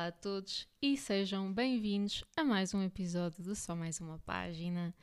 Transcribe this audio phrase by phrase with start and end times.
[0.00, 4.94] Olá a todos e sejam bem-vindos a mais um episódio de Só Mais Uma Página.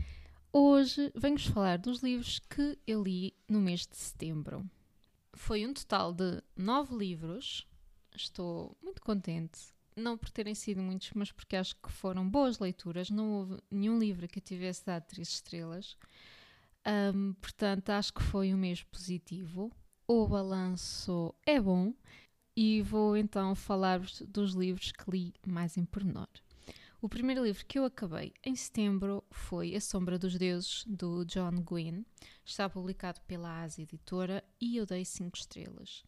[0.51, 4.67] Hoje venho-vos falar dos livros que eu li no mês de setembro.
[5.33, 7.67] Foi um total de nove livros.
[8.15, 9.59] Estou muito contente,
[9.95, 13.11] não por terem sido muitos, mas porque acho que foram boas leituras.
[13.11, 15.95] Não houve nenhum livro que eu tivesse dado três estrelas.
[17.13, 19.71] Um, portanto, acho que foi um mês positivo.
[20.07, 21.93] O balanço é bom
[22.57, 26.27] e vou então falar-vos dos livros que li mais em pormenor.
[26.99, 31.61] O primeiro livro que eu acabei em setembro foi A Sombra dos Deuses, do John
[31.61, 32.03] Gwynne.
[32.43, 36.03] Está publicado pela Asa Editora e eu dei 5 estrelas.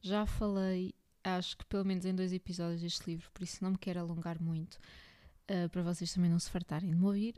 [0.00, 3.78] Já falei, acho que pelo menos em dois episódios deste livro, por isso não me
[3.78, 4.76] quero alongar muito,
[5.50, 7.34] uh, para vocês também não se fartarem de me ouvir,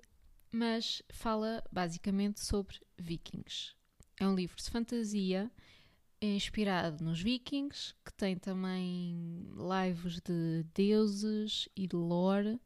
[0.52, 3.74] mas fala basicamente sobre vikings.
[4.20, 5.50] É um livro de fantasia
[6.26, 12.60] inspirado nos Vikings, que tem também lives de deuses e de lore.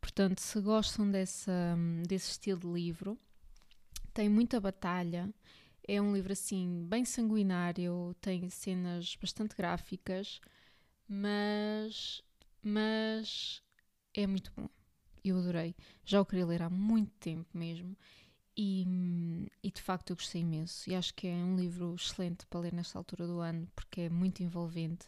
[0.00, 3.18] Portanto, se gostam dessa, desse estilo de livro,
[4.12, 5.32] tem muita batalha.
[5.86, 10.40] É um livro assim bem sanguinário, tem cenas bastante gráficas,
[11.08, 12.22] mas,
[12.62, 13.62] mas
[14.12, 14.68] é muito bom.
[15.24, 15.76] Eu adorei.
[16.04, 17.96] Já o queria ler há muito tempo mesmo
[18.56, 20.88] e, e, de facto eu gostei imenso.
[20.88, 24.08] E acho que é um livro excelente para ler nesta altura do ano, porque é
[24.08, 25.06] muito envolvente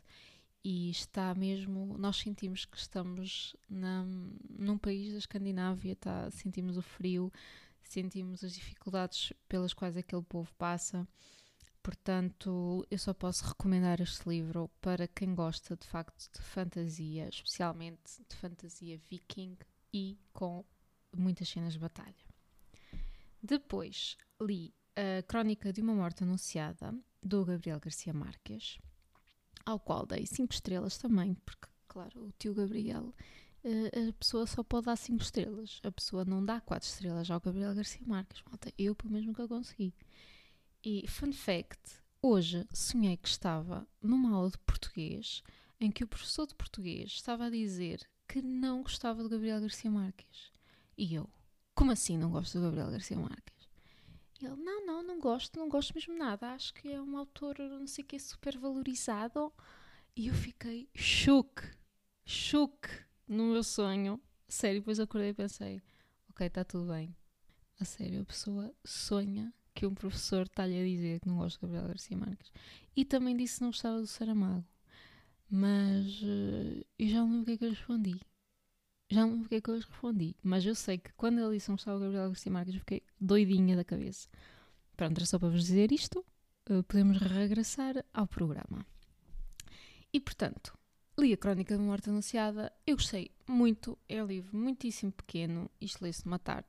[0.62, 1.96] e está mesmo.
[1.98, 4.04] Nós sentimos que estamos na,
[4.50, 7.32] num país da Escandinávia, tá, sentimos o frio,
[7.82, 11.08] sentimos as dificuldades pelas quais aquele povo passa.
[11.82, 18.22] Portanto, eu só posso recomendar este livro para quem gosta de facto de fantasia, especialmente
[18.28, 19.56] de fantasia viking
[19.90, 20.62] e com
[21.16, 22.27] muitas cenas de batalha.
[23.42, 28.78] Depois li a Crónica de uma Morte Anunciada, do Gabriel Garcia Marques,
[29.64, 33.14] ao qual dei 5 estrelas também, porque, claro, o tio Gabriel,
[33.62, 37.40] eh, a pessoa só pode dar 5 estrelas, a pessoa não dá 4 estrelas ao
[37.40, 38.42] Gabriel Garcia Marques.
[38.48, 39.94] Malta, eu, pelo menos, nunca consegui.
[40.84, 45.42] E, fun fact, hoje sonhei que estava numa aula de português
[45.80, 49.90] em que o professor de português estava a dizer que não gostava do Gabriel Garcia
[49.90, 50.50] Marques.
[50.96, 51.28] E eu,
[51.78, 53.68] como assim não gosto do Gabriel Garcia Marques?
[54.40, 56.48] E ele, não, não, não gosto, não gosto mesmo nada.
[56.48, 59.52] Acho que é um autor, não sei o que, super valorizado.
[60.16, 61.62] E eu fiquei choque,
[62.26, 62.88] choque
[63.28, 64.20] no meu sonho.
[64.48, 65.80] Sério, depois acordei e pensei,
[66.28, 67.14] ok, está tudo bem.
[67.78, 71.66] A sério, a pessoa sonha que um professor está-lhe a dizer que não gosta de
[71.72, 72.50] Gabriel Garcia Marques.
[72.96, 74.66] E também disse que não gostava do Saramago.
[75.48, 78.20] Mas uh, eu já não lembro o que é que eu respondi
[79.10, 81.96] já não fiquei que eu lhes respondi, mas eu sei que quando disse onde estava
[81.96, 84.28] o Gabriel Garcia Marques, eu fiquei doidinha da cabeça.
[84.96, 86.24] Pronto, era só para vos dizer isto,
[86.70, 88.84] uh, podemos regressar ao programa.
[90.12, 90.76] E portanto,
[91.18, 96.02] li a Crónica de Morte Anunciada, eu gostei muito, é um livro muitíssimo pequeno, isto
[96.02, 96.68] lê-se numa tarde.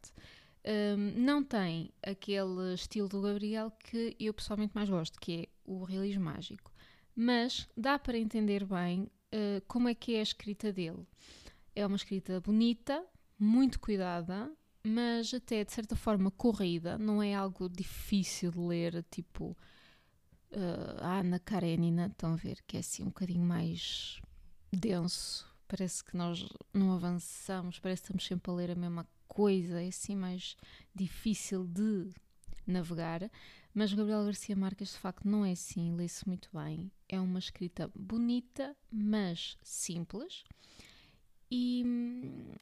[0.65, 5.83] Um, não tem aquele estilo do Gabriel que eu pessoalmente mais gosto, que é o
[5.83, 6.71] realismo mágico,
[7.15, 11.05] mas dá para entender bem uh, como é que é a escrita dele.
[11.79, 13.05] É uma escrita bonita,
[13.39, 14.51] muito cuidada,
[14.85, 19.57] mas até de certa forma corrida, não é algo difícil de ler, tipo
[20.51, 24.19] uh, a Ana Karenina, estão a ver, que é assim um bocadinho mais
[24.73, 29.81] denso, parece que nós não avançamos, parece que estamos sempre a ler a mesma coisa,
[29.81, 30.57] é assim mais
[30.93, 32.09] difícil de
[32.67, 33.31] navegar,
[33.73, 37.89] mas Gabriel Garcia Marques de facto não é assim, lê-se muito bem, é uma escrita
[37.95, 40.43] bonita, mas simples,
[41.51, 41.83] e,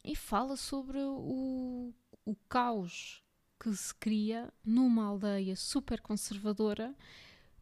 [0.04, 1.94] e fala sobre o,
[2.26, 3.24] o caos
[3.60, 6.96] que se cria numa aldeia super conservadora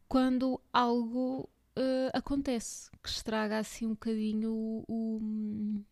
[0.08, 5.84] quando algo uh, acontece que estraga assim um bocadinho o, o,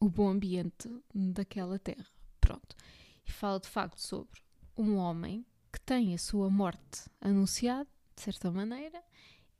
[0.00, 2.06] o, bom ambiente daquela terra.
[2.40, 2.76] Pronto.
[3.24, 4.40] E fala de facto sobre
[4.76, 9.02] um homem que tem a sua morte anunciada, de certa maneira,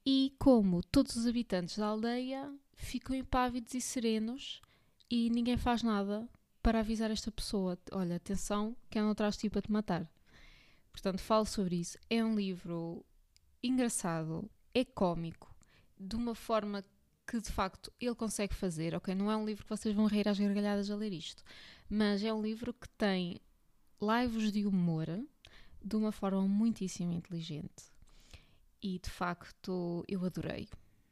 [0.05, 4.63] e como todos os habitantes da aldeia ficam impávidos e serenos
[5.11, 6.29] e ninguém faz nada
[6.63, 10.11] para avisar esta pessoa: olha, atenção, que ela não traz tipo a te matar.
[10.91, 11.99] Portanto, falo sobre isso.
[12.09, 13.05] É um livro
[13.63, 15.55] engraçado, é cómico,
[15.99, 16.85] de uma forma
[17.27, 18.95] que de facto ele consegue fazer.
[18.95, 21.43] Ok, não é um livro que vocês vão rir às gargalhadas a ler isto,
[21.89, 23.41] mas é um livro que tem
[24.01, 25.07] lives de humor
[25.83, 27.85] de uma forma muitíssimo inteligente.
[28.83, 30.69] E de facto eu adorei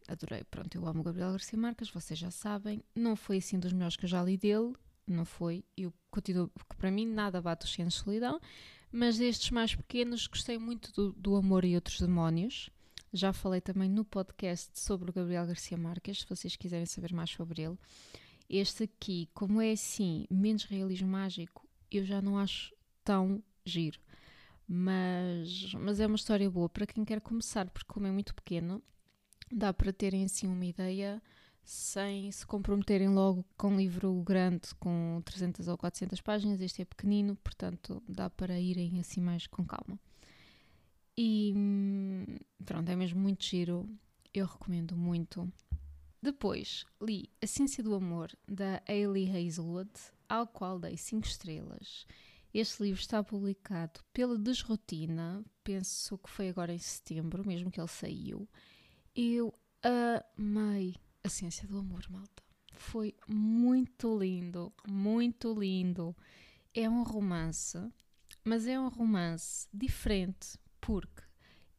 [0.09, 0.45] adorei.
[0.45, 2.83] Pronto, eu amo o Gabriel Garcia Marques, vocês já sabem.
[2.95, 4.75] Não foi assim dos melhores que eu já li dele,
[5.07, 5.65] não foi.
[5.77, 8.41] Eu continuo, porque para mim nada bate os Ciências de Solidão,
[8.91, 12.71] mas destes mais pequenos gostei muito do, do Amor e Outros Demónios.
[13.13, 17.31] Já falei também no podcast sobre o Gabriel Garcia Marques, se vocês quiserem saber mais
[17.31, 17.79] sobre ele.
[18.49, 22.75] Este aqui, como é assim, menos realismo mágico, eu já não acho
[23.05, 24.01] tão giro.
[24.67, 28.83] Mas, mas é uma história boa para quem quer começar, porque como é muito pequeno,
[29.55, 31.23] dá para terem assim uma ideia
[31.65, 36.61] sem se comprometerem logo com um livro grande com 300 ou 400 páginas.
[36.61, 39.99] Este é pequenino, portanto dá para irem assim mais com calma.
[41.17, 41.55] E
[42.65, 43.89] pronto, é mesmo muito giro.
[44.33, 45.51] Eu recomendo muito.
[46.21, 49.91] Depois li A Ciência do Amor, da Ailey Hazelwood,
[50.29, 52.07] ao qual dei 5 estrelas.
[52.53, 57.89] Este livro está publicado pela Desrotina, penso que foi agora em setembro, mesmo que ele
[57.89, 58.49] saiu.
[59.17, 62.43] Eu amei A Ciência do Amor, malta.
[62.73, 66.17] Foi muito lindo, muito lindo.
[66.75, 67.79] É um romance,
[68.45, 71.23] mas é um romance diferente porque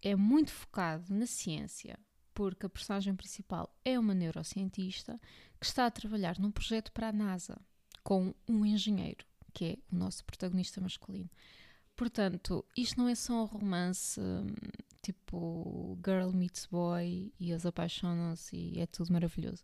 [0.02, 2.00] é muito focado na ciência,
[2.34, 5.20] porque a personagem principal é uma neurocientista
[5.60, 7.60] que está a trabalhar num projeto para a NASA
[8.02, 11.30] com um engenheiro, que é o nosso protagonista masculino.
[11.98, 14.22] Portanto, isto não é só um romance
[15.06, 19.64] tipo girl meets boy e eles apaixonam-se e é tudo maravilhoso.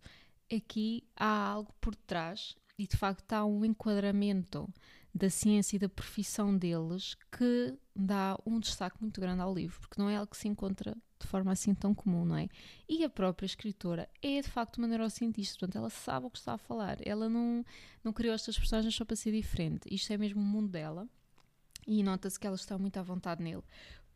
[0.54, 4.72] Aqui há algo por trás e de facto há um enquadramento
[5.14, 10.00] da ciência e da profissão deles que dá um destaque muito grande ao livro, porque
[10.00, 12.48] não é algo que se encontra de forma assim tão comum, não é?
[12.88, 16.54] E a própria escritora é de facto uma neurocientista, portanto ela sabe o que está
[16.54, 17.66] a falar, ela não,
[18.04, 21.08] não criou estas personagens só para ser diferente, isto é mesmo o mundo dela
[21.88, 23.64] e nota-se que ela está muito à vontade nele,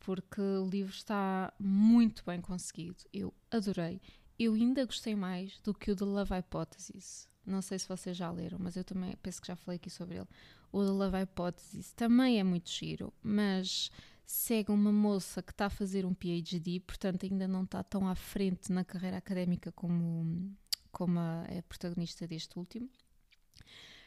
[0.06, 4.00] porque o livro está muito bem conseguido, eu adorei.
[4.38, 7.28] Eu ainda gostei mais do que o The Love Hypothesis.
[7.44, 10.18] Não sei se vocês já leram, mas eu também penso que já falei aqui sobre
[10.18, 10.28] ele.
[10.72, 13.90] O The Love Hypothesis também é muito giro, mas
[14.28, 18.14] segue uma moça que está a fazer um PhD, portanto ainda não está tão à
[18.14, 20.56] frente na carreira académica como,
[20.92, 22.88] como a, a protagonista deste último.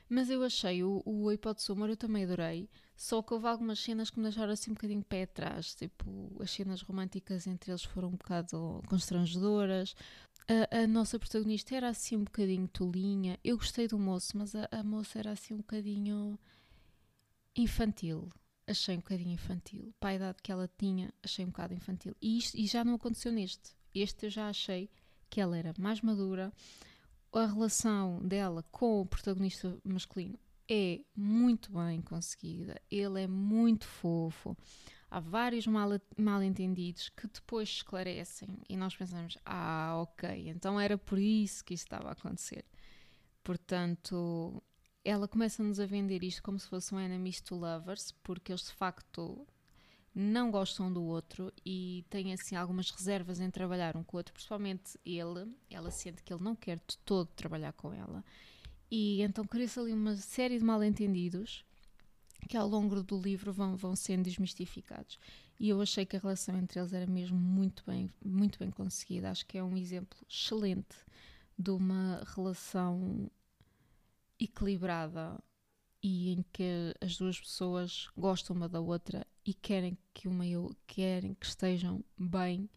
[0.09, 2.69] Mas eu achei o, o Hipótese Humor, eu também adorei.
[2.97, 5.75] Só que houve algumas cenas que me deixaram assim um bocadinho pé atrás.
[5.75, 9.95] Tipo, as cenas românticas entre eles foram um bocado constrangedoras.
[10.49, 13.39] A, a nossa protagonista era assim um bocadinho tolinha.
[13.45, 16.39] Eu gostei do moço, mas a, a moça era assim um bocadinho
[17.55, 18.29] infantil.
[18.67, 19.95] Achei um bocadinho infantil.
[20.01, 22.17] Para a idade que ela tinha, achei um bocado infantil.
[22.21, 23.77] E, isto, e já não aconteceu neste.
[23.95, 24.91] Este eu já achei
[25.29, 26.53] que ela era mais madura.
[27.33, 30.39] A relação dela com o protagonista masculino
[30.69, 32.81] é muito bem conseguida.
[32.91, 34.57] Ele é muito fofo.
[35.11, 40.99] Há vários mal, mal entendidos que depois esclarecem e nós pensamos: ah, ok, então era
[40.99, 42.65] por isso que isso estava a acontecer.
[43.43, 44.63] Portanto,
[45.05, 48.73] ela começa-nos a vender isto como se fosse um enemies to lovers, porque eles de
[48.73, 49.47] facto
[50.15, 54.33] não gostam do outro e têm assim algumas reservas em trabalhar um com o outro,
[54.33, 55.53] principalmente ele.
[55.71, 58.25] Ela sente que ele não quer de todo trabalhar com ela.
[58.91, 61.65] E então cria-se ali uma série de mal-entendidos
[62.49, 65.19] que ao longo do livro vão, vão sendo desmistificados.
[65.59, 69.31] E eu achei que a relação entre eles era mesmo muito bem, muito bem conseguida.
[69.31, 70.97] Acho que é um exemplo excelente
[71.59, 73.29] de uma relação
[74.39, 75.39] equilibrada
[76.01, 80.45] e em que as duas pessoas gostam uma da outra e querem que uma
[80.87, 82.69] querem que estejam bem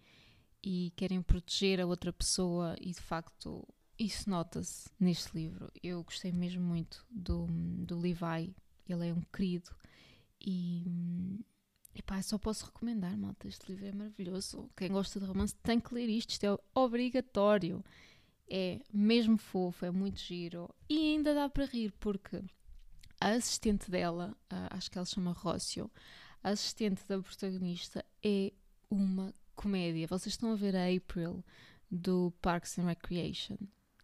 [0.64, 3.68] e querem proteger a outra pessoa e de facto
[4.00, 5.70] isso nota-se neste livro.
[5.84, 7.46] Eu gostei mesmo muito do,
[7.86, 8.56] do Levi,
[8.88, 9.70] ele é um querido
[10.40, 11.44] e
[11.94, 13.50] epá, só posso recomendar, malta.
[13.50, 14.72] Este livro é maravilhoso.
[14.78, 17.84] Quem gosta de romance tem que ler isto, isto é obrigatório.
[18.50, 22.42] É mesmo fofo, é muito giro e ainda dá para rir porque
[23.20, 24.34] a assistente dela,
[24.70, 25.92] acho que ela chama Rócio,
[26.44, 28.52] a assistente da protagonista é
[28.90, 30.08] uma comédia.
[30.08, 31.44] Vocês estão a ver a April
[31.90, 33.58] do Parks and Recreation.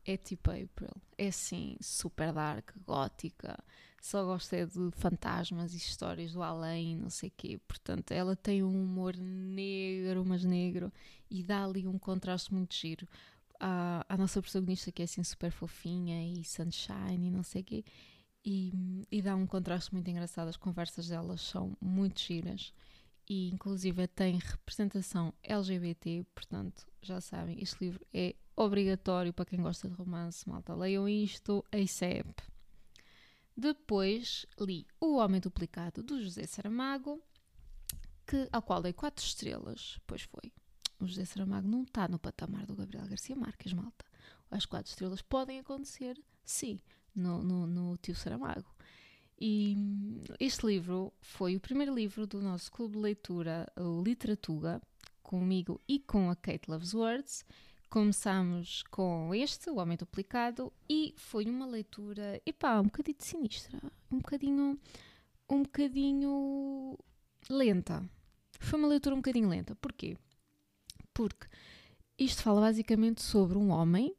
[0.06, 0.96] É tipo April.
[1.18, 3.58] É assim, super dark, gótica.
[4.02, 7.60] Só gosta de fantasmas e histórias do além, não sei o quê.
[7.68, 10.94] Portanto, ela tem um humor negro, mas negro,
[11.30, 13.08] e dá ali um contraste muito giro
[13.60, 17.66] a, a nossa protagonista que é assim super fofinha e sunshine e não sei o
[17.66, 17.84] quê.
[18.50, 18.72] E,
[19.12, 20.48] e dá um contraste muito engraçado.
[20.48, 22.74] As conversas delas são muito giras
[23.28, 29.90] e inclusive tem representação LGBT, portanto, já sabem, este livro é obrigatório para quem gosta
[29.90, 30.74] de romance, malta.
[30.74, 32.42] Leiam isto ASAP.
[33.54, 37.22] Depois li O Homem Duplicado, do José Saramago,
[38.26, 40.54] que, ao qual dei 4 estrelas, pois foi
[41.02, 44.06] o José Saramago não está no patamar do Gabriel Garcia Marques, malta.
[44.50, 46.80] As quatro estrelas podem acontecer, sim,
[47.18, 48.66] no, no, no Tio Saramago.
[49.40, 49.76] E
[50.40, 54.82] este livro foi o primeiro livro do nosso clube de leitura, o Literatuga,
[55.22, 57.46] comigo e com a Kate Loves Words.
[57.90, 63.80] começámos com este, O Homem Duplicado, e foi uma leitura, epá, um bocadinho sinistra,
[64.12, 64.80] um bocadinho,
[65.50, 66.98] um bocadinho
[67.50, 68.10] lenta.
[68.60, 69.76] Foi uma leitura um bocadinho lenta.
[69.76, 70.18] Porquê?
[71.14, 71.48] Porque
[72.18, 74.16] isto fala basicamente sobre um homem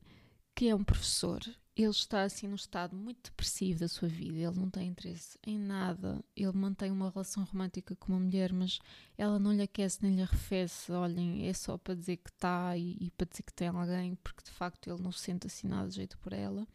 [0.55, 1.41] que é um professor
[1.83, 5.57] ele está assim num estado muito depressivo da sua vida, ele não tem interesse em
[5.57, 8.81] nada, ele mantém uma relação romântica com uma mulher, mas
[9.17, 12.97] ela não lhe aquece nem lhe arrefece, olhem, é só para dizer que está e,
[13.01, 15.89] e, para dizer que tem alguém, porque de facto ele não se sente assim nada
[15.89, 16.67] de jeito por ela.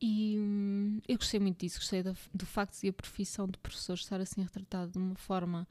[0.00, 4.20] E hum, eu gostei muito disso, gostei do, facto de a profissão de professor estar
[4.20, 5.66] assim retratada de uma forma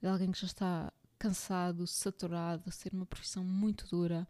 [0.00, 4.26] de alguém que já está cansado, saturado, ser uma profissão muito dura,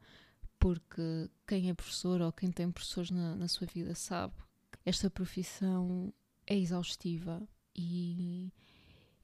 [0.62, 4.32] porque quem é professor ou quem tem professores na, na sua vida sabe
[4.70, 6.14] que esta profissão
[6.46, 7.42] é exaustiva
[7.74, 8.52] e,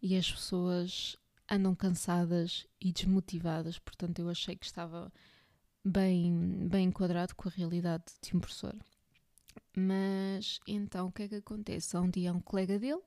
[0.02, 1.16] e as pessoas
[1.48, 5.12] andam cansadas e desmotivadas, portanto eu achei que estava
[5.84, 8.76] bem, bem enquadrado com a realidade de um professor.
[9.76, 11.96] Mas então o que é que acontece?
[11.96, 13.02] Há um dia um colega dele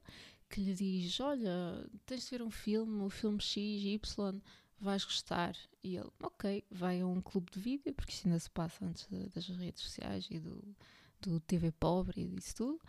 [0.50, 4.42] que lhe diz: Olha, tens de ver um filme, o filme X, Y,
[4.82, 5.56] vais gostar.
[5.84, 9.08] E ele, ok, vai a um clube de vídeo, porque isto ainda se passa antes
[9.34, 10.76] das redes sociais e do,
[11.22, 12.82] do TV pobre e disso tudo.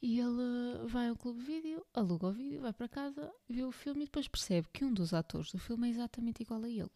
[0.00, 3.72] E ele vai ao clube de vídeo, aluga o vídeo, vai para casa, vê o
[3.72, 6.90] filme e depois percebe que um dos atores do filme é exatamente igual a ele.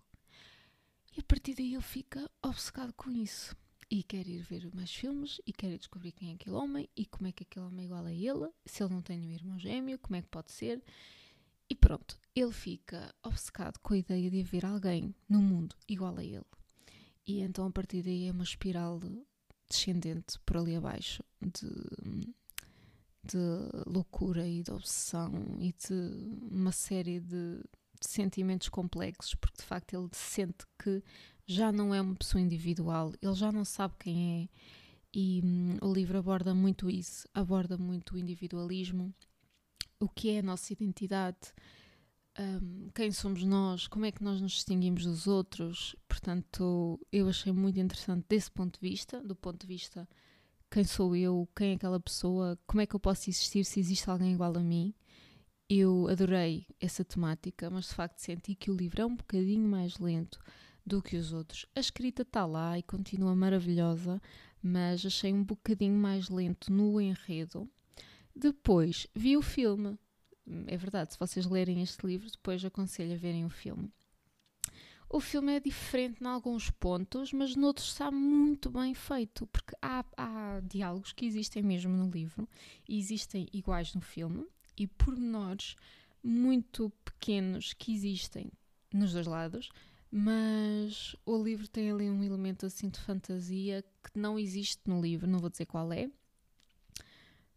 [1.17, 3.57] E a partir daí ele fica obcecado com isso.
[3.91, 7.05] E quer ir ver mais filmes e quer ir descobrir quem é aquele homem e
[7.05, 9.59] como é que aquele homem é igual a ele, se ele não tem nenhum irmão
[9.59, 10.83] gêmeo, como é que pode ser.
[11.73, 16.23] E pronto, ele fica obcecado com a ideia de haver alguém no mundo igual a
[16.23, 16.45] ele.
[17.27, 19.01] E então a partir daí é uma espiral
[19.71, 21.71] descendente por ali abaixo de,
[23.25, 23.39] de
[23.87, 27.63] loucura e de obsessão e de uma série de,
[28.03, 31.03] sentimentos complexos, porque de facto ele sente que
[31.47, 34.49] já não é uma pessoa individual, ele já não sabe quem é.
[35.15, 39.15] E hum, o livro aborda muito isso, aborda muito o individualismo
[40.03, 41.55] o que é a nossa identidade,
[42.39, 45.95] um, quem somos nós, como é que nós nos distinguimos dos outros.
[46.09, 50.09] Portanto, eu achei muito interessante desse ponto de vista, do ponto de vista
[50.71, 54.11] quem sou eu, quem é aquela pessoa, como é que eu posso existir se existe
[54.11, 54.93] alguém igual a mim.
[55.69, 59.99] Eu adorei essa temática, mas de facto senti que o livro é um bocadinho mais
[59.99, 60.41] lento
[60.85, 61.67] do que os outros.
[61.77, 64.21] A escrita está lá e continua maravilhosa,
[64.61, 67.71] mas achei um bocadinho mais lento no enredo
[68.35, 69.99] depois vi o filme.
[70.67, 73.91] É verdade, se vocês lerem este livro, depois aconselho a verem o filme.
[75.09, 80.03] O filme é diferente em alguns pontos, mas noutros está muito bem feito, porque há,
[80.17, 82.49] há diálogos que existem mesmo no livro
[82.89, 85.77] e existem iguais no filme, e pormenores
[86.23, 88.51] muito pequenos que existem
[88.91, 89.69] nos dois lados,
[90.11, 95.29] mas o livro tem ali um elemento assim de fantasia que não existe no livro,
[95.29, 96.11] não vou dizer qual é,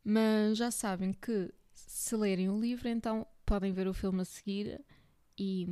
[0.05, 4.79] mas já sabem que se lerem o livro, então podem ver o filme a seguir
[5.35, 5.67] e,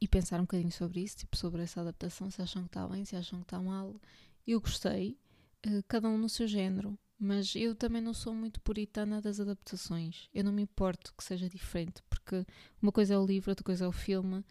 [0.00, 3.04] e pensar um bocadinho sobre isso, tipo, sobre essa adaptação, se acham que está bem,
[3.04, 4.00] se acham que está mal.
[4.46, 5.18] Eu gostei,
[5.66, 10.28] uh, cada um no seu género, mas eu também não sou muito puritana das adaptações.
[10.32, 12.46] Eu não me importo que seja diferente, porque
[12.80, 14.44] uma coisa é o livro, outra coisa é o filme,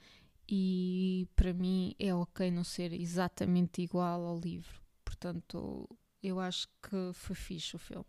[0.50, 4.82] e para mim é ok não ser exatamente igual ao livro.
[5.06, 5.88] Portanto,
[6.22, 8.06] eu acho que foi fixe o filme.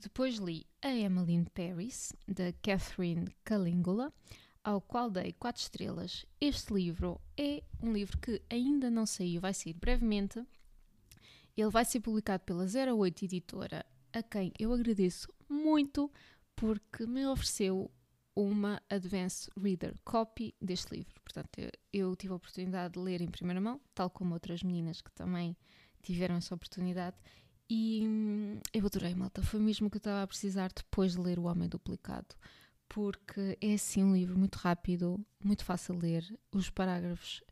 [0.00, 4.12] Depois li A Emmeline Paris, da Catherine Calingula,
[4.62, 6.24] ao qual dei 4 estrelas.
[6.40, 10.40] Este livro é um livro que ainda não saiu, vai sair brevemente.
[11.56, 16.10] Ele vai ser publicado pela 08 Editora, a quem eu agradeço muito
[16.54, 17.90] porque me ofereceu
[18.36, 21.20] uma Advanced Reader Copy deste livro.
[21.24, 25.00] Portanto, eu, eu tive a oportunidade de ler em primeira mão, tal como outras meninas
[25.00, 25.56] que também
[26.02, 27.16] tiveram essa oportunidade,
[27.68, 29.42] e hum, eu adorei, malta.
[29.42, 32.34] Foi mesmo o que eu estava a precisar depois de ler O Homem Duplicado.
[32.88, 36.38] Porque é assim um livro muito rápido, muito fácil de ler.
[36.50, 37.42] Os parágrafos,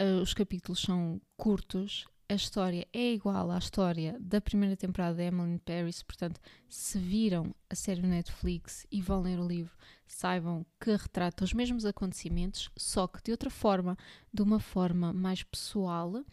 [0.00, 2.06] uh, os capítulos são curtos.
[2.26, 6.02] A história é igual à história da primeira temporada de Emily in Paris.
[6.02, 11.52] Portanto, se viram a série Netflix e vão ler o livro, saibam que retrata os
[11.52, 13.98] mesmos acontecimentos, só que de outra forma,
[14.32, 16.24] de uma forma mais pessoal,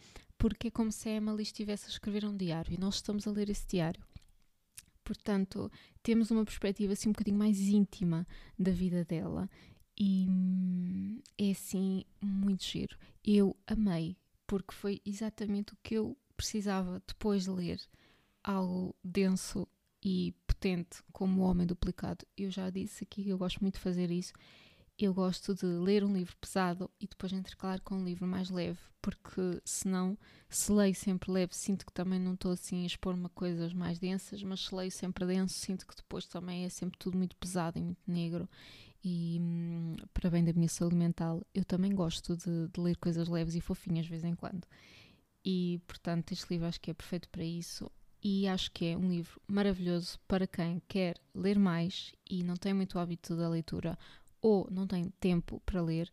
[0.41, 3.31] porque é como se a Emily estivesse a escrever um diário e nós estamos a
[3.31, 4.03] ler esse diário.
[5.03, 5.71] Portanto,
[6.01, 9.47] temos uma perspectiva assim um bocadinho mais íntima da vida dela
[9.95, 12.97] e hum, é assim muito giro.
[13.23, 14.17] Eu amei,
[14.47, 17.79] porque foi exatamente o que eu precisava depois de ler
[18.43, 19.67] algo denso
[20.03, 22.25] e potente como o Homem Duplicado.
[22.35, 24.33] Eu já disse aqui que eu gosto muito de fazer isso
[25.05, 28.79] eu gosto de ler um livro pesado e depois intercalar com um livro mais leve,
[29.01, 30.17] porque senão,
[30.49, 33.99] se leio sempre leve, sinto que também não estou assim a expor-me a coisas mais
[33.99, 37.79] densas, mas se leio sempre denso, sinto que depois também é sempre tudo muito pesado
[37.79, 38.49] e muito negro.
[39.03, 43.27] E hum, para bem da minha saúde mental, eu também gosto de, de ler coisas
[43.27, 44.67] leves e fofinhas de vez em quando.
[45.43, 47.91] E portanto, este livro acho que é perfeito para isso
[48.23, 52.73] e acho que é um livro maravilhoso para quem quer ler mais e não tem
[52.73, 53.97] muito hábito da leitura
[54.41, 56.11] ou não tem tempo para ler,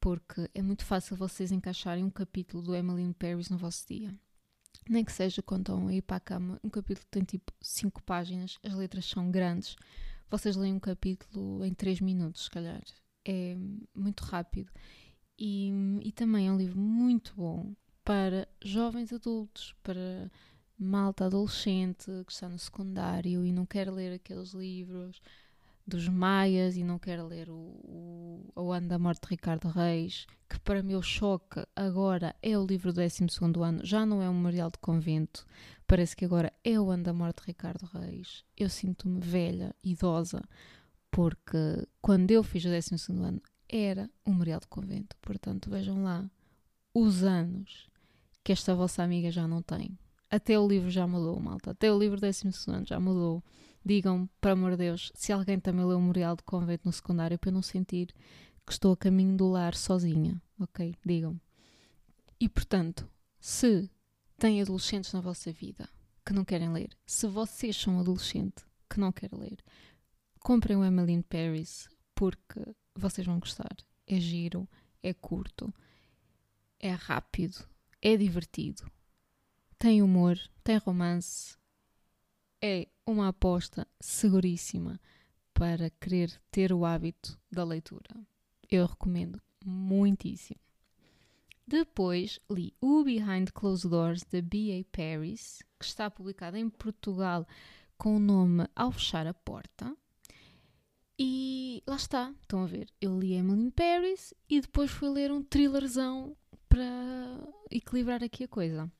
[0.00, 4.14] porque é muito fácil vocês encaixarem um capítulo do Emily in Paris no vosso dia.
[4.88, 8.02] Nem que seja quando estão a ir para a cama, um capítulo tem tipo 5
[8.02, 9.76] páginas, as letras são grandes,
[10.30, 12.82] vocês leem um capítulo em 3 minutos, se calhar.
[13.24, 13.56] É
[13.94, 14.70] muito rápido.
[15.38, 15.70] E,
[16.02, 17.74] e também é um livro muito bom
[18.04, 20.30] para jovens adultos, para
[20.78, 25.20] malta adolescente que está no secundário e não quer ler aqueles livros
[25.88, 30.26] dos Maias e não quer ler o, o, o Ano da Morte de Ricardo Reis,
[30.48, 33.26] que para meu choque agora é o livro do 12
[33.64, 35.46] ano, já não é um memorial de convento,
[35.86, 38.44] parece que agora é o Ano da Morte de Ricardo Reis.
[38.56, 40.42] Eu sinto-me velha, idosa,
[41.10, 46.30] porque quando eu fiz o 12 ano era um memorial de convento, portanto vejam lá
[46.94, 47.88] os anos
[48.44, 49.98] que esta vossa amiga já não tem.
[50.30, 51.70] Até o livro já mudou, malta.
[51.70, 53.42] Até o livro 12 ano já mudou
[53.88, 57.38] digam, por amor de Deus, se alguém também leu o Memorial de Convento no secundário
[57.38, 58.14] para eu não sentir
[58.66, 60.94] que estou a caminho do lar sozinha, ok?
[61.04, 61.40] Digam.
[62.38, 63.08] E portanto,
[63.40, 63.90] se
[64.36, 65.88] têm adolescentes na vossa vida
[66.24, 69.56] que não querem ler, se vocês são adolescente que não quer ler,
[70.38, 72.60] comprem o Emily in Paris porque
[72.94, 73.74] vocês vão gostar.
[74.06, 74.68] É giro,
[75.02, 75.72] é curto,
[76.78, 77.66] é rápido,
[78.02, 78.82] é divertido,
[79.78, 81.56] tem humor, tem romance,
[82.60, 85.00] é uma aposta seguríssima
[85.54, 88.10] para querer ter o hábito da leitura.
[88.68, 90.60] Eu recomendo muitíssimo.
[91.66, 94.84] Depois li o Behind Closed Doors da B.A.
[94.90, 97.46] Paris, que está publicado em Portugal
[97.96, 99.94] com o nome Ao Fechar a Porta.
[101.18, 102.88] E lá está, estão a ver.
[103.00, 106.36] Eu li Emily in Paris e depois fui ler um thrillerzão
[106.68, 106.86] para
[107.70, 108.90] equilibrar aqui a coisa.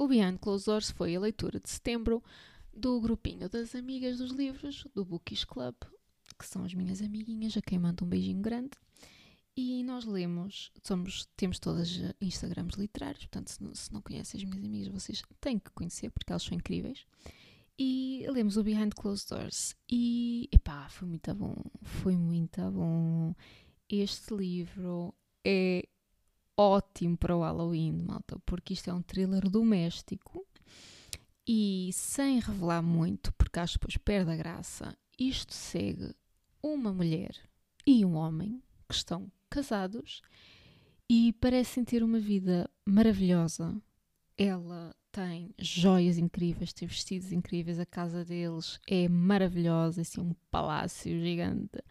[0.00, 2.24] O Behind Closed Doors foi a leitura de setembro
[2.72, 5.74] do grupinho das amigas dos livros, do Bookish Club,
[6.38, 8.70] que são as minhas amiguinhas, a quem mando um beijinho grande.
[9.54, 14.48] E nós lemos, somos, temos todas Instagrams literários, portanto, se não, se não conhecem as
[14.48, 17.04] minhas amigas, vocês têm que conhecer, porque elas são incríveis.
[17.78, 19.76] E lemos o Behind Closed Doors.
[19.86, 23.34] E, epá, foi muito bom, foi muito bom.
[23.86, 25.86] Este livro é
[26.60, 30.46] ótimo para o Halloween, malta, porque isto é um thriller doméstico
[31.46, 36.14] e sem revelar muito, porque acho que depois perde a graça, isto segue
[36.62, 37.34] uma mulher
[37.86, 40.20] e um homem que estão casados
[41.08, 43.80] e parecem ter uma vida maravilhosa.
[44.36, 51.18] Ela tem joias incríveis, tem vestidos incríveis, a casa deles é maravilhosa, assim, um palácio
[51.20, 51.82] gigante.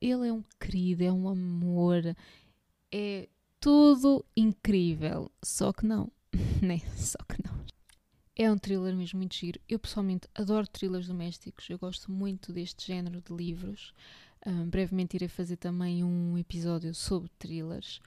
[0.00, 2.02] Ele é um querido, é um amor,
[2.92, 3.28] é
[3.60, 5.30] tudo incrível.
[5.42, 6.10] Só que não,
[6.62, 6.80] né?
[6.96, 7.58] Só que não.
[8.36, 9.60] É um thriller mesmo muito giro.
[9.68, 13.92] Eu pessoalmente adoro thrillers domésticos, eu gosto muito deste género de livros.
[14.46, 18.00] Um, brevemente irei fazer também um episódio sobre thrillers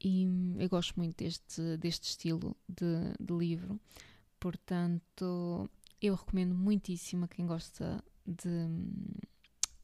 [0.00, 3.80] e eu gosto muito deste, deste estilo de, de livro.
[4.38, 5.68] Portanto,
[6.00, 8.68] eu recomendo muitíssimo a quem gosta de,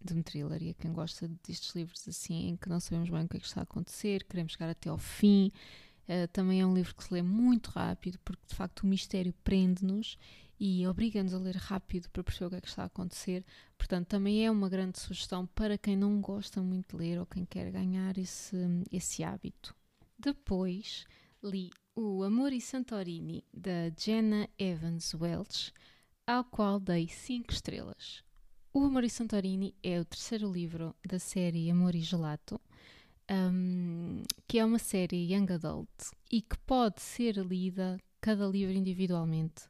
[0.02, 3.24] de um thriller e a quem gosta destes livros assim, em que não sabemos bem
[3.24, 5.52] o que é que está a acontecer, queremos chegar até ao fim
[6.08, 9.34] Uh, também é um livro que se lê muito rápido, porque de facto o mistério
[9.44, 10.16] prende-nos
[10.58, 13.44] e obriga-nos a ler rápido para perceber o que é que está a acontecer.
[13.76, 17.44] Portanto, também é uma grande sugestão para quem não gosta muito de ler ou quem
[17.44, 18.56] quer ganhar esse,
[18.90, 19.76] esse hábito.
[20.18, 21.04] Depois
[21.42, 25.72] li O Amor e Santorini, da Jenna Evans Welch,
[26.26, 28.24] ao qual dei 5 estrelas.
[28.72, 32.61] O Amor e Santorini é o terceiro livro da série Amor e Gelato
[33.31, 35.88] um, que é uma série young adult
[36.31, 39.62] e que pode ser lida cada livro individualmente.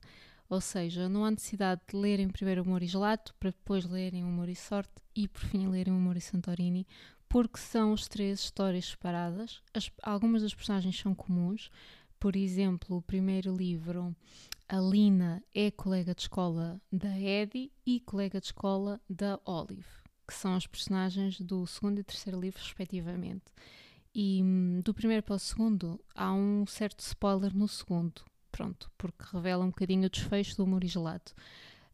[0.48, 4.48] Ou seja, não há necessidade de lerem primeiro Humor e Gelato para depois lerem Humor
[4.48, 6.86] e Sorte e por fim lerem Humor e Santorini,
[7.28, 9.60] porque são as três histórias separadas.
[9.74, 11.70] As, algumas das personagens são comuns.
[12.18, 14.14] Por exemplo, o primeiro livro,
[14.68, 20.34] a Lina é colega de escola da Eddie e colega de escola da Olive que
[20.34, 23.46] são as personagens do segundo e terceiro livro, respectivamente.
[24.14, 29.24] E hum, do primeiro para o segundo, há um certo spoiler no segundo, pronto, porque
[29.32, 31.34] revela um bocadinho o desfecho do Humor e Gelato.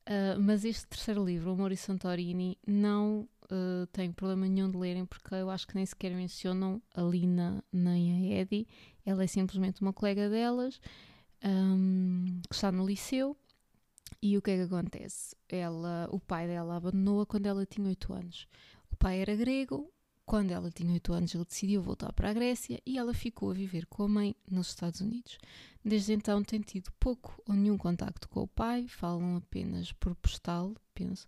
[0.07, 4.77] Uh, mas este terceiro livro, O Amor e Santorini, não uh, tenho problema nenhum de
[4.77, 8.67] lerem, porque eu acho que nem sequer mencionam a Lina nem a Eddie.
[9.05, 10.81] Ela é simplesmente uma colega delas
[11.45, 13.37] um, que está no liceu.
[14.23, 15.37] E o que é que acontece?
[15.49, 18.49] Ela, o pai dela abandonou-a quando ela tinha 8 anos.
[18.91, 19.93] O pai era grego,
[20.25, 23.55] quando ela tinha 8 anos, ele decidiu voltar para a Grécia e ela ficou a
[23.55, 25.39] viver com a mãe nos Estados Unidos.
[25.85, 30.75] Desde então tem tido pouco ou nenhum contacto com o pai, falam apenas por postal,
[30.95, 31.27] penso,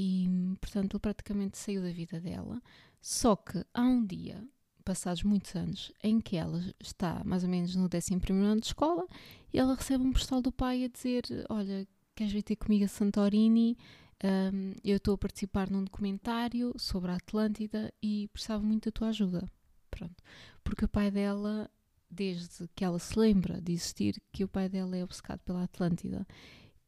[0.00, 0.28] e
[0.60, 2.62] portanto ele praticamente saiu da vida dela.
[3.00, 4.40] Só que há um dia,
[4.84, 9.04] passados muitos anos, em que ela está mais ou menos no 11 ano de escola
[9.52, 11.84] e ela recebe um postal do pai a dizer: Olha,
[12.14, 13.76] queres vir ter comigo a Santorini?
[14.22, 19.08] Um, eu estou a participar num documentário sobre a Atlântida e precisava muito da tua
[19.08, 19.50] ajuda.
[19.90, 20.22] Pronto.
[20.62, 21.68] Porque o pai dela,
[22.08, 26.24] desde que ela se lembra de existir, que o pai dela é obcecado pela Atlântida.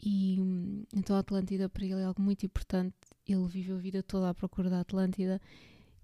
[0.02, 0.38] E
[0.94, 2.96] então a Atlântida para ele é algo muito importante.
[3.26, 5.40] Ele viveu a vida toda à procura da Atlântida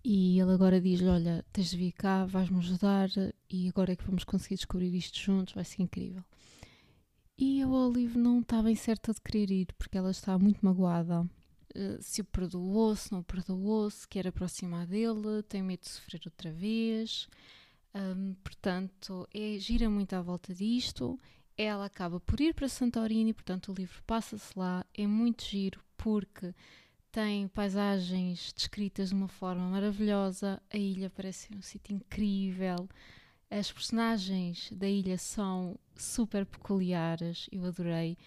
[0.05, 3.09] e ele agora diz-lhe: Olha, tens de vir cá, vais-me ajudar
[3.51, 6.23] e agora é que vamos conseguir descobrir isto juntos, vai ser incrível.
[7.39, 11.23] E a Olive não está bem certa de querer ir, porque ela está muito magoada.
[11.75, 15.89] Uh, se o perdoou, se não o perdoou, se quer aproximar dele, tem medo de
[15.89, 17.29] sofrer outra vez.
[17.95, 21.19] Um, portanto, é, gira muito à volta disto.
[21.59, 24.85] Ela acaba por ir para Santorini, portanto, o livro passa-se lá.
[24.93, 26.55] É muito giro porque
[27.11, 30.61] tem paisagens descritas de uma forma maravilhosa.
[30.71, 32.89] A ilha parece um sítio incrível.
[33.51, 38.19] As personagens da ilha são super peculiares, eu adorei.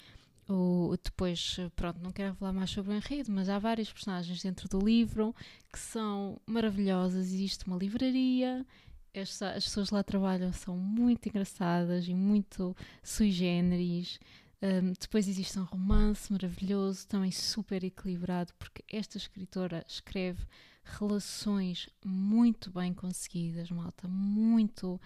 [0.48, 4.68] O, depois, pronto, não quero falar mais sobre o enredo, mas há várias personagens dentro
[4.68, 5.36] do livro
[5.72, 7.28] que são maravilhosas.
[7.28, 8.66] Existe uma livraria,
[9.14, 14.20] as, as pessoas lá trabalham são muito engraçadas e muito sui generis.
[14.62, 20.46] Um, depois existe um romance maravilhoso, também super equilibrado, porque esta escritora escreve
[20.84, 25.00] relações muito bem conseguidas, malta, muito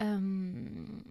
[0.00, 1.02] um,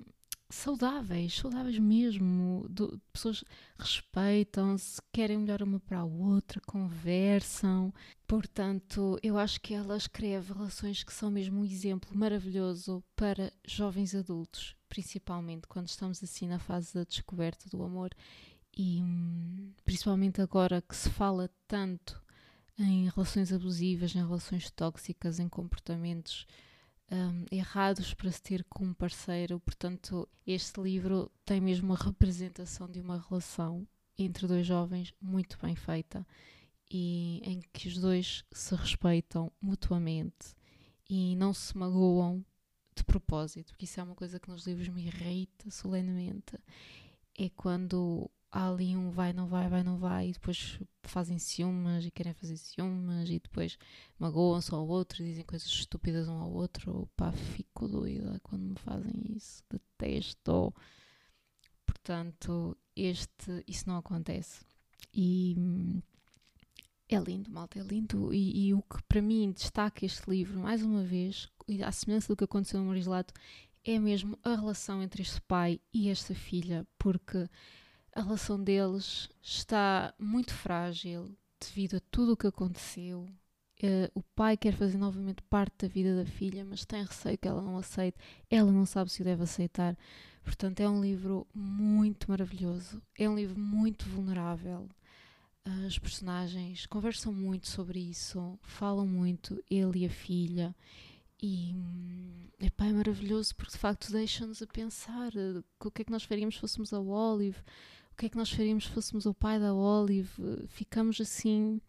[0.49, 2.65] saudáveis, saudáveis mesmo.
[2.69, 3.43] Do, pessoas
[3.77, 7.93] respeitam-se, querem melhor uma para a outra, conversam.
[8.25, 14.15] Portanto, eu acho que ela escreve relações que são mesmo um exemplo maravilhoso para jovens
[14.15, 18.11] adultos, principalmente quando estamos assim na fase da descoberta do amor.
[18.77, 22.21] E hum, principalmente agora que se fala tanto
[22.79, 26.45] em relações abusivas, em relações tóxicas, em comportamentos
[27.11, 29.59] um, errados para se ter com um parceiro.
[29.59, 35.75] Portanto, este livro tem mesmo uma representação de uma relação entre dois jovens muito bem
[35.75, 36.25] feita
[36.89, 40.55] e em que os dois se respeitam mutuamente
[41.09, 42.43] e não se magoam
[42.95, 46.57] de propósito, porque isso é uma coisa que nos livros me irrita solenemente.
[47.37, 52.03] É quando há ali um vai, não vai, vai, não vai, e depois fazem ciúmes
[52.05, 53.77] e querem fazer ciúmes, e depois
[54.17, 57.07] magoam-se ao outro, dizem coisas estúpidas um ao outro.
[57.15, 60.73] Pá, fico doida quando me fazem isso, detesto.
[61.85, 64.65] Portanto, este, isso não acontece.
[65.13, 66.01] E hum,
[67.07, 68.33] é lindo, malta, é lindo.
[68.33, 71.47] E, e, o que para mim destaca este livro, mais uma vez,
[71.85, 73.35] à semelhança do que aconteceu no Marislato,
[73.85, 77.47] é mesmo a relação entre este pai e esta filha, porque
[78.17, 83.27] a relação deles está muito frágil devido a tudo o que aconteceu.
[83.83, 87.47] Uh, o pai quer fazer novamente parte da vida da filha, mas tem receio que
[87.47, 88.17] ela não aceite.
[88.49, 89.95] Ela não sabe se o deve aceitar.
[90.43, 92.99] Portanto, é um livro muito maravilhoso.
[93.15, 94.89] É um livro muito vulnerável.
[95.85, 100.75] Os personagens conversam muito sobre isso, falam muito, ele e a filha.
[101.39, 106.05] E hum, epá, é maravilhoso porque de facto deixa-nos a pensar uh, o que é
[106.05, 107.61] que nós faríamos se fôssemos a Olive
[108.17, 110.67] que é que nós faríamos se fôssemos o pai da Olive?
[110.67, 111.79] Ficamos assim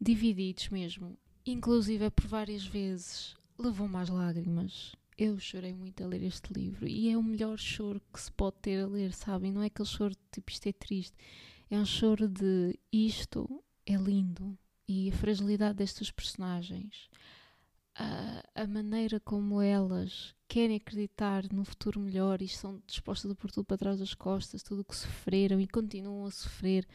[0.00, 1.16] divididos mesmo.
[1.44, 4.96] Inclusive, é por várias vezes levou-me às lágrimas.
[5.16, 8.56] Eu chorei muito a ler este livro e é o melhor choro que se pode
[8.62, 9.52] ter a ler, sabem?
[9.52, 11.16] Não é aquele choro de tipo isto é triste,
[11.68, 17.10] é um choro de isto é lindo e a fragilidade destas personagens,
[17.98, 23.50] a, a maneira como elas querem acreditar num futuro melhor e estão dispostas a pôr
[23.50, 26.86] tudo para trás das costas, tudo o que sofreram e continuam a sofrer.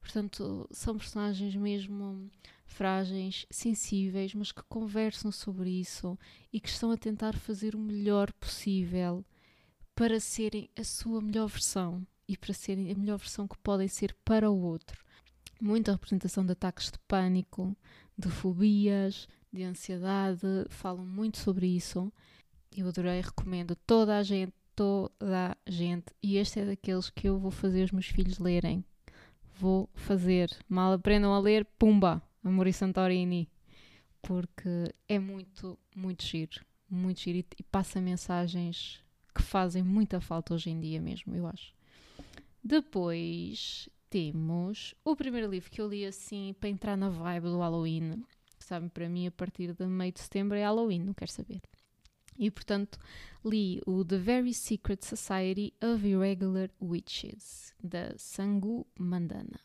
[0.00, 2.30] Portanto, são personagens mesmo
[2.64, 6.18] frágeis, sensíveis, mas que conversam sobre isso
[6.52, 9.24] e que estão a tentar fazer o melhor possível
[9.94, 14.16] para serem a sua melhor versão e para serem a melhor versão que podem ser
[14.24, 15.04] para o outro.
[15.60, 17.76] Muita representação de ataques de pânico,
[18.16, 22.12] de fobias, de ansiedade, falam muito sobre isso
[22.76, 26.06] eu adorei, recomendo toda a gente, toda a gente.
[26.22, 28.84] E este é daqueles que eu vou fazer os meus filhos lerem.
[29.58, 30.50] Vou fazer.
[30.68, 32.22] Mal aprendam a ler, pumba!
[32.44, 33.48] Amor e Santorini.
[34.22, 39.00] porque é muito, muito giro, muito giro e passa mensagens
[39.34, 41.72] que fazem muita falta hoje em dia mesmo, eu acho.
[42.62, 48.24] Depois temos o primeiro livro que eu li assim para entrar na vibe do Halloween.
[48.66, 51.62] Sabem, para mim, a partir de meio de setembro é Halloween, não quero saber.
[52.36, 52.98] E portanto
[53.44, 59.60] li o The Very Secret Society of Irregular Witches, da Sangu Mandana.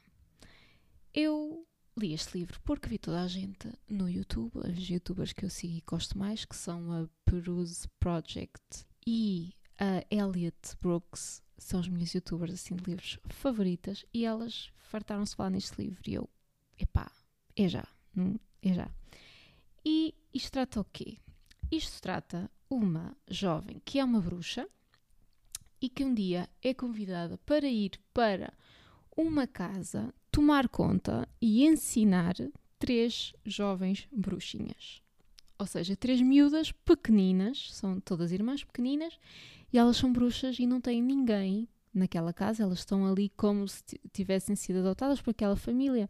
[1.12, 5.50] Eu li este livro porque vi toda a gente no YouTube, as youtubers que eu
[5.50, 11.88] sigo e gosto mais, que são a Peruse Project e a Elliot Brooks, são as
[11.88, 16.30] minhas youtubers assim de livros favoritas, e elas fartaram-se falar neste livro e eu,
[16.78, 17.12] epá,
[17.56, 17.88] é já,
[18.62, 18.90] é já.
[19.86, 21.18] E isto trata o quê?
[21.72, 24.68] Isto trata uma jovem que é uma bruxa
[25.82, 28.54] e que um dia é convidada para ir para
[29.18, 32.36] uma casa tomar conta e ensinar
[32.80, 35.02] três jovens bruxinhas.
[35.58, 39.20] Ou seja, três miúdas pequeninas, são todas irmãs pequeninas,
[39.72, 43.84] e elas são bruxas e não têm ninguém naquela casa, elas estão ali como se
[44.14, 46.10] tivessem sido adotadas por aquela família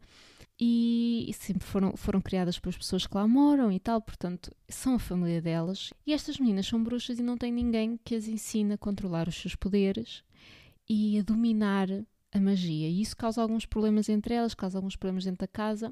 [0.63, 4.99] e sempre foram, foram criadas pelas pessoas que lá moram e tal, portanto, são a
[4.99, 5.91] família delas.
[6.05, 9.35] E estas meninas são bruxas e não têm ninguém que as ensine a controlar os
[9.35, 10.23] seus poderes
[10.87, 11.87] e a dominar
[12.31, 12.87] a magia.
[12.87, 15.91] E isso causa alguns problemas entre elas, causa alguns problemas dentro da casa,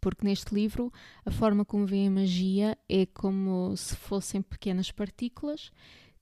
[0.00, 0.90] porque neste livro
[1.22, 5.70] a forma como vem a magia é como se fossem pequenas partículas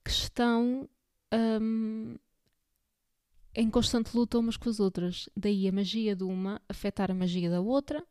[0.04, 0.88] que estão.
[1.32, 2.16] Um,
[3.54, 5.28] em constante luta umas com as outras.
[5.36, 8.04] Daí a magia de uma afetar a magia da outra,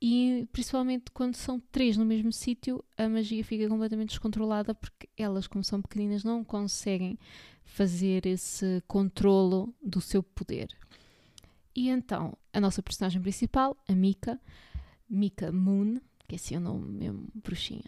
[0.00, 5.46] e principalmente quando são três no mesmo sítio, a magia fica completamente descontrolada porque elas,
[5.46, 7.18] como são pequeninas, não conseguem
[7.64, 10.68] fazer esse controlo do seu poder.
[11.74, 14.40] E então, a nossa personagem principal, a Mika,
[15.08, 17.84] Mika Moon, que é assim o nome mesmo, bruxinha,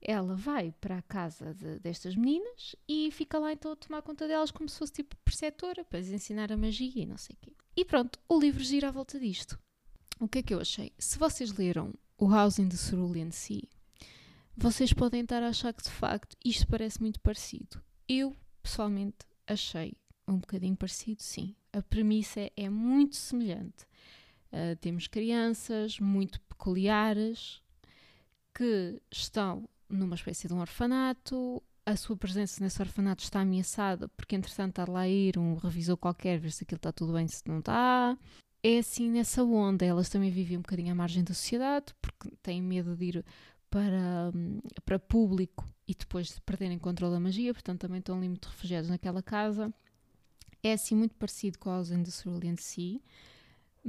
[0.00, 4.28] ela vai para a casa de, destas meninas e fica lá então a tomar conta
[4.28, 7.38] delas como se fosse tipo preceptora para lhes ensinar a magia e não sei o
[7.40, 7.52] quê.
[7.76, 9.58] E pronto, o livro gira à volta disto.
[10.20, 10.92] O que é que eu achei?
[10.98, 13.62] Se vocês leram o House in the Cerulean Sea,
[14.56, 17.80] vocês podem estar a achar que de facto isto parece muito parecido.
[18.08, 21.54] Eu, pessoalmente, achei um bocadinho parecido, sim.
[21.72, 23.86] A premissa é muito semelhante.
[24.52, 27.62] Uh, temos crianças muito peculiares
[28.54, 31.62] que estão numa espécie de um orfanato.
[31.84, 35.96] A sua presença nesse orfanato está ameaçada porque, entretanto, está lá a ir um revisor
[35.96, 38.16] qualquer, ver se aquilo está tudo bem, se não está.
[38.62, 39.84] É assim nessa onda.
[39.84, 43.24] Elas também vivem um bocadinho à margem da sociedade porque têm medo de ir
[43.70, 44.32] para,
[44.84, 48.90] para público e depois de perderem controle da magia, portanto, também estão ali muito refugiados
[48.90, 49.72] naquela casa.
[50.62, 53.00] É assim muito parecido com a House in the Cerulean Sea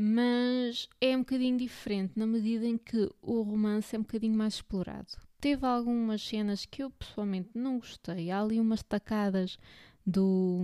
[0.01, 4.53] mas é um bocadinho diferente na medida em que o romance é um bocadinho mais
[4.53, 5.11] explorado.
[5.39, 8.29] Teve algumas cenas que eu pessoalmente não gostei.
[8.29, 9.57] Há ali umas tacadas
[10.05, 10.59] do,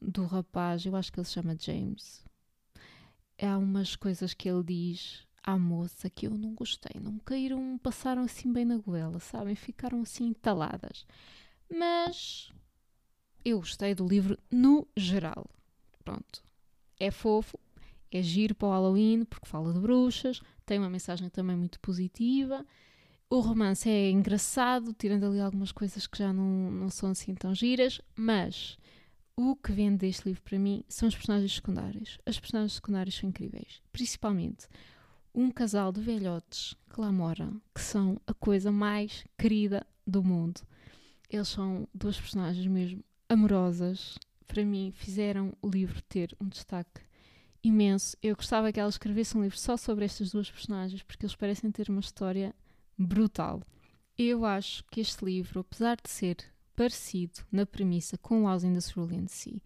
[0.00, 2.24] do rapaz, eu acho que ele se chama James.
[3.40, 7.00] Há umas coisas que ele diz à moça que eu não gostei.
[7.00, 9.54] Não caíram, passaram assim bem na goela, sabem?
[9.54, 11.06] Ficaram assim entaladas.
[11.70, 12.52] Mas
[13.42, 15.48] eu gostei do livro no geral.
[16.04, 16.44] Pronto.
[16.98, 17.58] É fofo,
[18.10, 22.66] é giro para o Halloween porque fala de bruxas, tem uma mensagem também muito positiva
[23.30, 27.54] o romance é engraçado, tirando ali algumas coisas que já não, não são assim tão
[27.54, 28.76] giras, mas
[29.36, 32.18] o que vende deste livro para mim são os personagens secundários.
[32.26, 33.80] As personagens secundárias são incríveis.
[33.92, 34.66] Principalmente
[35.32, 40.60] um casal de velhotes que lá moram, que são a coisa mais querida do mundo.
[41.28, 44.18] Eles são duas personagens mesmo amorosas.
[44.44, 47.02] Para mim, fizeram o livro ter um destaque
[47.62, 48.16] imenso.
[48.20, 51.70] Eu gostava que ela escrevesse um livro só sobre estas duas personagens, porque eles parecem
[51.70, 52.52] ter uma história
[53.00, 53.62] brutal.
[54.16, 56.36] Eu acho que este livro, apesar de ser
[56.76, 59.60] parecido na premissa com o House in the Cerulean Sea,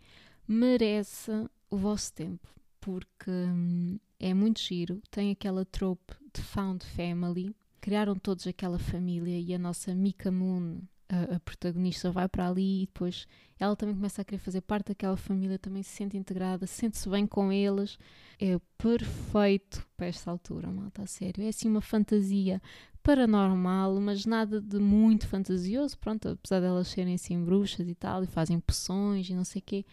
[0.47, 1.33] merece
[1.69, 2.49] o vosso tempo,
[2.81, 9.39] porque hum, é muito giro, tem aquela trope de found family, criaram todos aquela família
[9.39, 13.27] e a nossa Mika Moon, a, a, protagonista, vai para ali e depois
[13.59, 17.27] ela também começa a querer fazer parte daquela família, também se sente integrada, sente-se bem
[17.27, 17.99] com eles.
[18.41, 21.45] É perfeito para esta altura, malta, a sério.
[21.45, 22.61] É assim uma fantasia
[23.05, 28.27] paranormal, mas nada de muito fantasioso, pronto, apesar delas serem assim bruxas e tal, e
[28.27, 29.85] fazem poções e não sei o quê,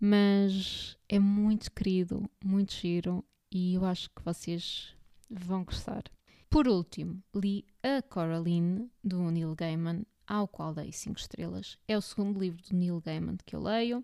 [0.00, 4.94] mas é muito querido, muito giro, e eu acho que vocês
[5.30, 6.04] vão gostar.
[6.48, 11.78] Por último, li A Coraline, do Neil Gaiman, ao qual dei 5 estrelas.
[11.86, 14.02] É o segundo livro do Neil Gaiman que eu leio.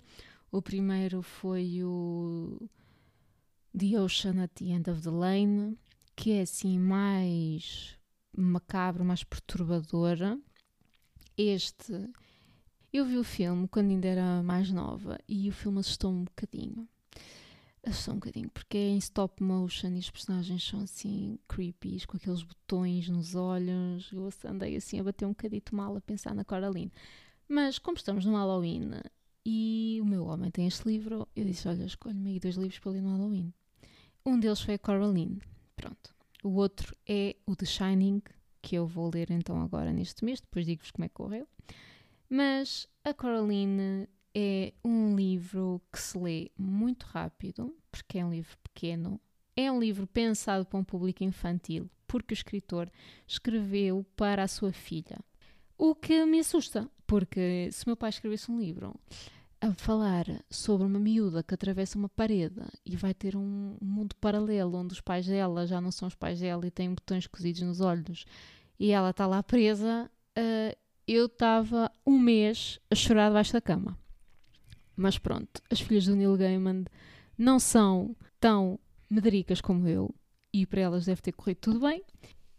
[0.50, 2.68] O primeiro foi o
[3.76, 5.78] The Ocean at the End of the Lane,
[6.14, 7.98] que é assim mais
[8.36, 10.38] macabro, mais perturbador.
[11.36, 12.10] Este,
[12.92, 16.88] eu vi o filme quando ainda era mais nova e o filme assustou-me um bocadinho.
[17.84, 22.16] Assustou um bocadinho, porque é em stop motion e os personagens são assim creepy, com
[22.16, 24.10] aqueles botões nos olhos.
[24.12, 26.92] Eu andei assim a bater um bocadito mal a pensar na Coraline.
[27.48, 28.90] Mas como estamos no Halloween
[29.44, 32.92] e o meu homem tem este livro, eu disse: Olha, escolhe-me aí dois livros para
[32.92, 33.52] ler no Halloween.
[34.24, 35.40] Um deles foi a Coraline.
[35.74, 36.11] Pronto.
[36.42, 38.22] O outro é o The Shining,
[38.60, 41.46] que eu vou ler então agora neste mês, depois digo-vos como é que correu.
[42.28, 48.56] Mas a Coraline é um livro que se lê muito rápido, porque é um livro
[48.58, 49.20] pequeno.
[49.54, 52.90] É um livro pensado para um público infantil, porque o escritor
[53.26, 55.18] escreveu para a sua filha.
[55.76, 58.94] O que me assusta, porque se meu pai escrevesse um livro
[59.62, 64.76] a falar sobre uma miúda que atravessa uma parede e vai ter um mundo paralelo
[64.76, 67.80] onde os pais dela já não são os pais dela e têm botões cozidos nos
[67.80, 68.24] olhos
[68.76, 73.96] e ela está lá presa, uh, eu estava um mês a chorar debaixo da cama.
[74.96, 76.84] Mas pronto, as filhas do Neil Gaiman
[77.38, 80.12] não são tão medricas como eu
[80.52, 82.02] e para elas deve ter corrido tudo bem.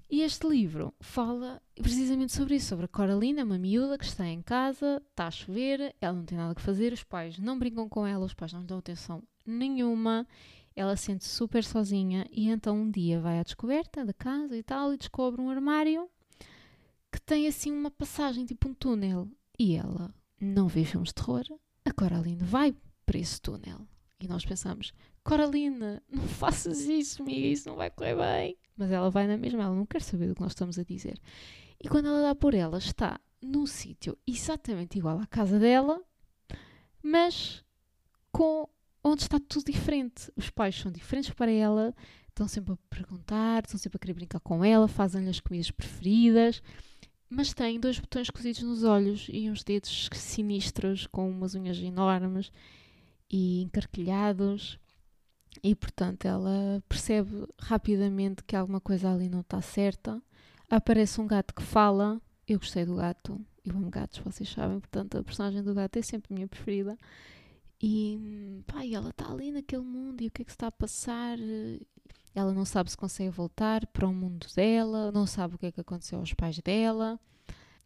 [0.09, 4.41] E este livro fala precisamente sobre isso, sobre a Coralina, uma miúda que está em
[4.41, 8.05] casa, está a chover, ela não tem nada que fazer, os pais não brincam com
[8.05, 10.27] ela, os pais não dão atenção nenhuma,
[10.75, 14.63] ela sente -se super sozinha e então um dia vai à descoberta da casa e
[14.63, 16.09] tal e descobre um armário
[17.11, 19.27] que tem assim uma passagem, tipo um túnel.
[19.57, 21.43] E ela não vê filmes de terror,
[21.85, 23.87] a Coraline vai para esse túnel.
[24.19, 24.91] E nós pensamos,
[25.23, 28.57] Coralina, não faças isso, amiga, isso não vai correr bem.
[28.75, 31.19] Mas ela vai na mesma, ela não quer saber do que nós estamos a dizer.
[31.81, 36.01] E quando ela dá por ela, está num sítio exatamente igual à casa dela,
[37.01, 37.63] mas
[38.31, 38.67] com
[39.03, 40.31] onde está tudo diferente.
[40.35, 41.93] Os pais são diferentes para ela,
[42.29, 46.61] estão sempre a perguntar, estão sempre a querer brincar com ela, fazem-lhe as comidas preferidas
[47.35, 52.51] mas tem dois botões cozidos nos olhos e uns dedos sinistros com umas unhas enormes
[53.27, 54.77] e encarquilhados.
[55.61, 60.21] E portanto ela percebe rapidamente que alguma coisa ali não está certa.
[60.69, 62.21] Aparece um gato que fala.
[62.47, 63.39] Eu gostei do gato.
[63.65, 64.79] Eu amo gatos, vocês sabem.
[64.79, 66.97] Portanto, a personagem do gato é sempre a minha preferida.
[67.81, 70.71] E pá, ela está ali naquele mundo e o que é que se está a
[70.71, 71.37] passar?
[72.33, 75.71] Ela não sabe se consegue voltar para o mundo dela, não sabe o que é
[75.71, 77.19] que aconteceu aos pais dela.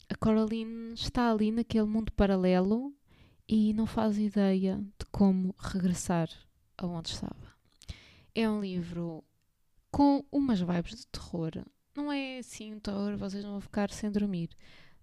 [0.09, 2.93] A Coraline está ali naquele mundo paralelo
[3.47, 6.29] e não faz ideia de como regressar
[6.77, 7.46] aonde estava.
[8.39, 9.23] É um livro
[9.89, 11.53] com umas vibes de terror.
[11.95, 14.51] Não é assim um terror, vocês não vão ficar sem dormir.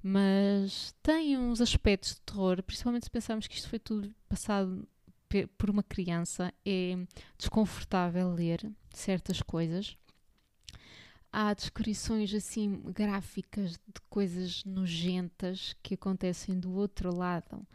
[0.01, 4.87] Mas tem uns aspectos de terror, principalmente se pensarmos que isto foi tudo passado
[5.59, 6.97] por uma criança é
[7.37, 9.97] desconfortável ler certas coisas.
[11.33, 17.67] Há descrições assim gráficas de coisas nojentas que acontecem do outro lado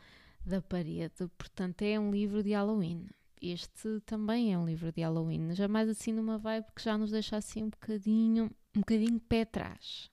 [0.46, 1.28] da parede.
[1.38, 3.10] Portanto, é um livro de Halloween.
[3.42, 7.38] Este também é um livro de Halloween, jamais assim numa vibe que já nos deixa
[7.38, 10.12] assim um bocadinho, um bocadinho pé atrás.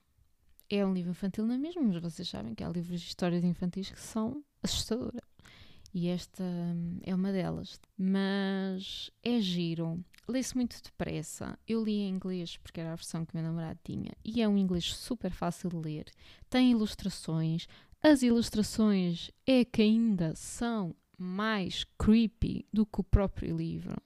[0.69, 1.83] É um livro infantil, não é mesmo?
[1.83, 5.23] Mas vocês sabem que há livros de histórias infantis que são assustadoras
[5.97, 7.81] e esta hum, é uma delas.
[7.97, 11.59] Mas é giro, lê-se muito depressa.
[11.67, 14.59] Eu li em inglês porque era a versão que meu namorado tinha e é um
[14.59, 16.05] inglês super fácil de ler.
[16.51, 17.67] Tem ilustrações.
[18.03, 23.97] As ilustrações é que ainda são mais creepy do que o próprio livro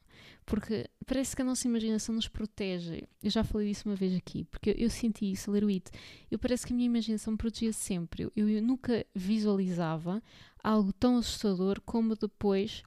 [0.50, 3.04] porque parece que a nossa imaginação nos protege.
[3.22, 5.92] Eu já falei disso uma vez aqui, porque eu, eu senti isso ler o It.
[6.28, 8.24] Eu parece que a minha imaginação me protegia sempre.
[8.34, 10.20] Eu, eu nunca visualizava
[10.62, 12.82] algo tão assustador como depois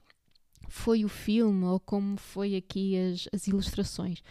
[0.68, 4.22] foi o filme ou como foi aqui as, as ilustrações.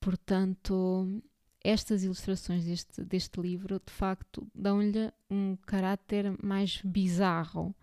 [0.00, 1.22] Portanto,
[1.62, 7.74] estas ilustrações deste, deste livro de facto dão-lhe um caráter mais bizarro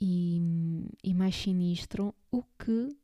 [0.00, 0.40] e,
[1.02, 2.96] e mais sinistro, o que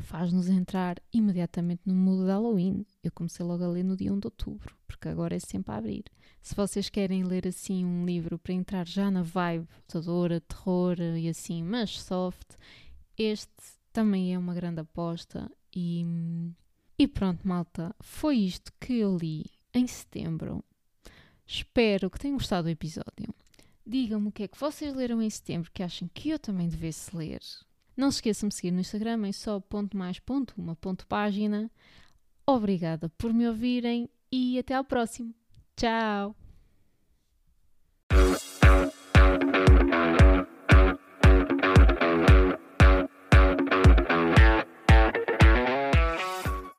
[0.00, 2.86] faz-nos entrar imediatamente no mundo de Halloween.
[3.02, 5.76] Eu comecei logo a ler no dia 1 de outubro, porque agora é sempre a
[5.76, 6.04] abrir.
[6.40, 11.28] Se vocês querem ler assim um livro para entrar já na vibe assustadora, terror e
[11.28, 12.54] assim, mas soft,
[13.16, 13.52] este
[13.92, 15.50] também é uma grande aposta.
[15.74, 16.04] E,
[16.98, 19.44] e pronto, malta, foi isto que eu li
[19.74, 20.64] em setembro.
[21.46, 23.34] Espero que tenham gostado do episódio.
[23.88, 27.16] Digam-me o que é que vocês leram em setembro que acham que eu também devesse
[27.16, 27.40] ler.
[27.96, 31.70] Não se esqueçam de seguir no Instagram em só ponto mais ponto, uma ponto página.
[32.46, 35.34] Obrigada por me ouvirem e até ao próximo.
[35.74, 36.36] Tchau!